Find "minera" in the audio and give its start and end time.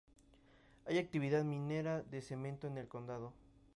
1.43-2.01